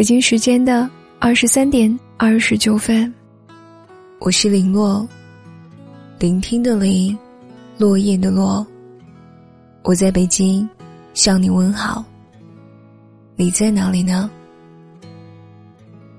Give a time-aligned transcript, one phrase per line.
[0.00, 3.12] 北京时间的二十三点二十九分，
[4.18, 5.06] 我是林洛，
[6.18, 7.14] 聆听的林，
[7.76, 8.66] 落叶的落。
[9.82, 10.66] 我在北京
[11.12, 12.02] 向你问好。
[13.36, 14.30] 你在哪里呢？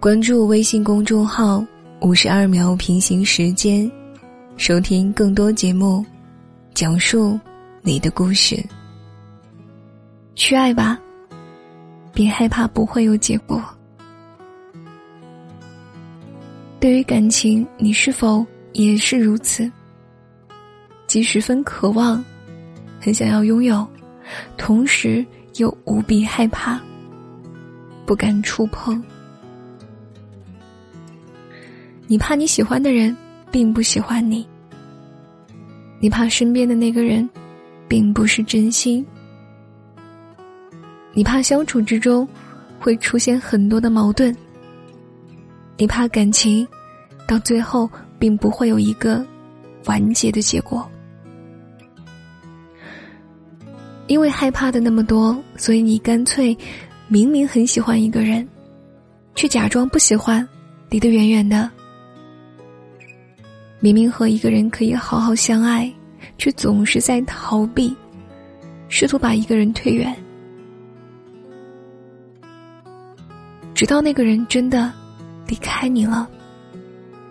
[0.00, 1.62] 关注微信公众号
[2.00, 3.92] “五十二秒平行时间”，
[4.56, 6.02] 收听更多节目，
[6.72, 7.38] 讲述
[7.82, 8.56] 你的故事。
[10.34, 10.98] 去爱吧。
[12.16, 13.62] 别害怕不会有结果。
[16.80, 18.42] 对于感情，你是否
[18.72, 19.70] 也是如此？
[21.06, 22.24] 既十分渴望，
[22.98, 23.86] 很想要拥有，
[24.56, 25.22] 同时
[25.56, 26.80] 又无比害怕，
[28.06, 29.04] 不敢触碰。
[32.06, 33.14] 你怕你喜欢的人
[33.50, 34.48] 并不喜欢你，
[36.00, 37.28] 你怕身边的那个人
[37.86, 39.06] 并不是真心。
[41.16, 42.28] 你怕相处之中
[42.78, 44.36] 会出现很多的矛盾，
[45.78, 46.68] 你怕感情
[47.26, 49.24] 到最后并不会有一个
[49.86, 50.86] 完结的结果，
[54.08, 56.54] 因为害怕的那么多，所以你干脆
[57.08, 58.46] 明明很喜欢一个人，
[59.34, 60.46] 却假装不喜欢，
[60.90, 61.66] 离得远远的；
[63.80, 65.90] 明明和一个人可以好好相爱，
[66.36, 67.96] 却总是在逃避，
[68.90, 70.14] 试图把一个人推远。
[73.76, 74.90] 直到那个人真的
[75.46, 76.26] 离开你了，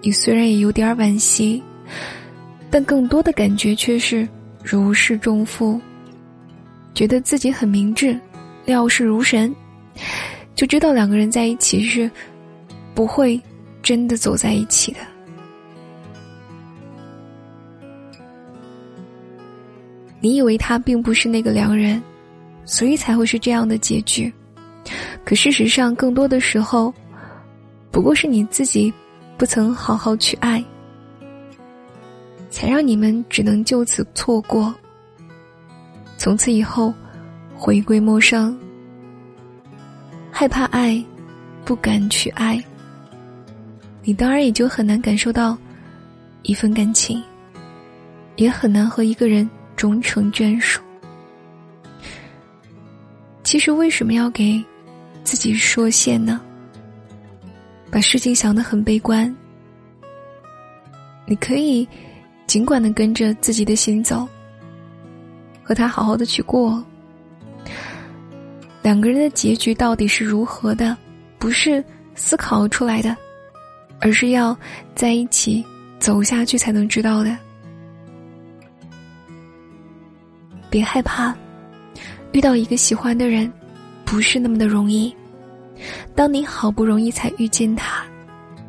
[0.00, 1.62] 你虽然也有点惋惜，
[2.70, 4.26] 但更多的感觉却是
[4.64, 5.78] 如释重负，
[6.94, 8.18] 觉得自己很明智，
[8.64, 9.54] 料事如神，
[10.54, 12.10] 就知道两个人在一起是
[12.94, 13.38] 不会
[13.82, 15.00] 真的走在一起的。
[20.20, 22.02] 你以为他并不是那个良人，
[22.64, 24.32] 所以才会是这样的结局。
[25.30, 26.92] 可事实上，更多的时候，
[27.92, 28.92] 不过是你自己
[29.38, 30.60] 不曾好好去爱，
[32.50, 34.74] 才让你们只能就此错过。
[36.18, 36.92] 从此以后，
[37.54, 38.58] 回归陌生，
[40.32, 41.00] 害怕爱，
[41.64, 42.60] 不敢去爱，
[44.02, 45.56] 你当然也就很难感受到
[46.42, 47.22] 一份感情，
[48.34, 50.82] 也很难和一个人终成眷属。
[53.44, 54.60] 其实，为什么要给？
[55.22, 56.40] 自己说谢呢？
[57.90, 59.34] 把事情想得很悲观。
[61.26, 61.88] 你可以
[62.46, 64.26] 尽管的跟着自己的心走，
[65.62, 66.82] 和他好好的去过。
[68.82, 70.96] 两个人的结局到底是如何的，
[71.38, 73.16] 不是思考出来的，
[74.00, 74.56] 而是要
[74.94, 75.64] 在一起
[75.98, 77.36] 走下去才能知道的。
[80.70, 81.34] 别害怕，
[82.32, 83.52] 遇到一个喜欢的人，
[84.10, 85.14] 不是那么的容易。
[86.16, 88.04] 当你好不容易才遇见他，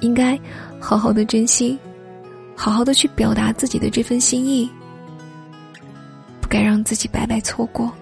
[0.00, 0.36] 应该
[0.80, 1.78] 好好的珍惜，
[2.56, 4.68] 好好的去表达自己的这份心意，
[6.40, 7.92] 不该让自己白白错过。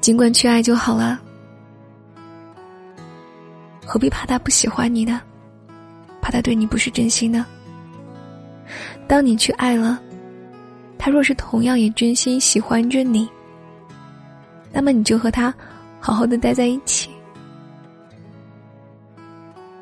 [0.00, 1.20] 尽管去爱就好了，
[3.86, 5.22] 何必怕他不喜欢你呢？
[6.20, 7.46] 怕他对你不是真心呢？
[9.06, 10.00] 当你去爱了，
[10.98, 13.30] 他若是同样也真心喜欢着你。
[14.72, 15.54] 那么你就和他
[16.00, 17.10] 好好的待在一起，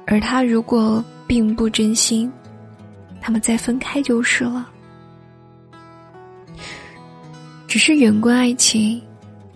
[0.07, 2.31] 而他如果并不真心，
[3.23, 4.69] 那么再分开就是了。
[7.69, 9.01] 只是远观爱情，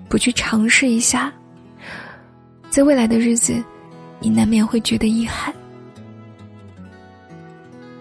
[0.09, 1.33] 不去尝试一下，
[2.71, 3.61] 在未来的日子，
[4.21, 5.53] 你难免会觉得遗憾。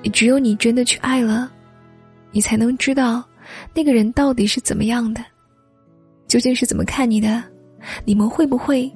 [0.04, 1.52] 也只有你真的去爱了，
[2.32, 3.24] 你才能知道
[3.74, 5.33] 那个人到底是怎么样的。
[6.34, 7.44] 究竟是怎么看你的？
[8.04, 8.92] 你们会不会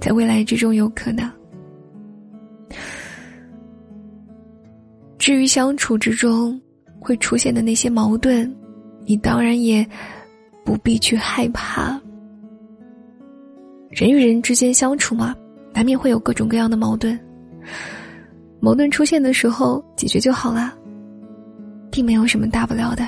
[0.00, 1.30] 在未来之中有可能？
[5.18, 6.58] 至于相处之中
[6.98, 8.50] 会出现的那些矛盾，
[9.04, 9.86] 你当然也
[10.64, 12.00] 不必去害怕。
[13.90, 15.36] 人与人之间相处嘛，
[15.74, 17.20] 难免会有各种各样的矛盾。
[18.60, 20.72] 矛盾出现的时候，解决就好了，
[21.90, 23.06] 并没有什么大不了的。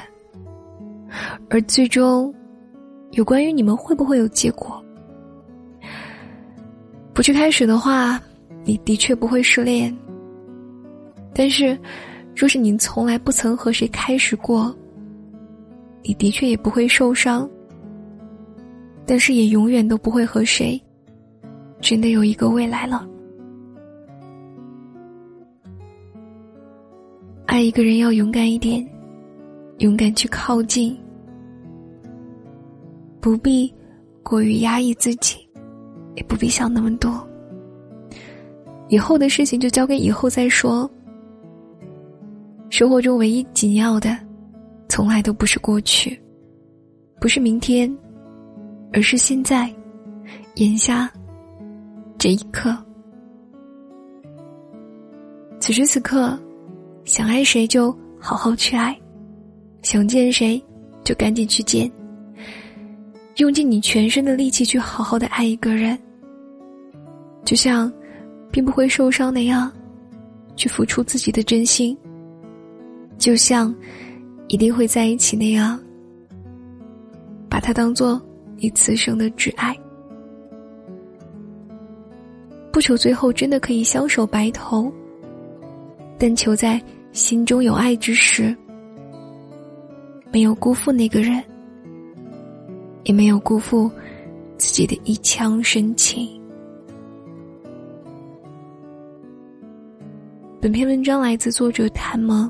[1.49, 2.35] 而最终。
[3.13, 4.83] 有关于你们会不会有结果？
[7.13, 8.21] 不去开始的话，
[8.65, 9.95] 你的确不会失恋。
[11.35, 11.79] 但是，
[12.35, 14.75] 若是你从来不曾和谁开始过，
[16.03, 17.49] 你的确也不会受伤。
[19.05, 20.81] 但是，也永远都不会和谁
[21.81, 23.07] 真的有一个未来了。
[27.47, 28.87] 爱一个人要勇敢一点，
[29.79, 30.97] 勇敢去靠近。
[33.21, 33.73] 不必
[34.23, 35.47] 过于压抑自己。
[36.17, 37.27] 也不必想那么多。
[38.89, 40.91] 以后的事情就交给以后再说。
[42.69, 44.17] 生活中唯一紧要的，
[44.89, 46.21] 从来都不是过去，
[47.21, 47.91] 不是明天，
[48.93, 49.73] 而是现在，
[50.57, 51.11] 眼下，
[52.19, 52.77] 这一刻。
[55.61, 56.39] 此时此刻，
[57.05, 58.99] 想爱谁就好好去爱，
[59.83, 60.63] 想见谁
[61.05, 61.91] 就赶紧去见。
[63.41, 65.99] 用尽你全身的力气去好好的爱一个人，
[67.43, 67.91] 就像
[68.51, 69.73] 并不会受伤那样，
[70.57, 71.97] 去付出自己的真心。
[73.17, 73.75] 就像
[74.49, 75.81] 一定会在一起那样，
[77.49, 78.21] 把它当做
[78.59, 79.75] 你此生的挚爱，
[82.71, 84.93] 不求最后真的可以相守白头，
[86.19, 86.79] 但求在
[87.13, 88.55] 心中有爱之时，
[90.31, 91.43] 没有辜负那个人，
[93.11, 93.91] 也没有辜负
[94.57, 96.29] 自己的一腔深情。
[100.61, 102.49] 本篇文章来自作者谭萌。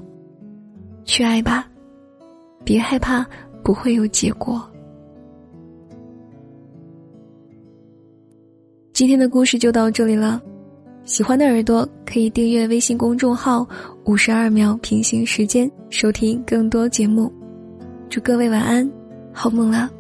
[1.07, 1.67] 去爱吧，
[2.63, 3.27] 别害怕
[3.65, 4.63] 不会有结果。
[8.93, 10.43] 今天的故事就到这里了，
[11.05, 13.67] 喜欢的耳朵可以订阅微信公众号
[14.05, 17.33] “五十二秒平行时间”，收听更多节目。
[18.11, 18.89] 祝各位晚安，
[19.33, 19.91] 好梦了。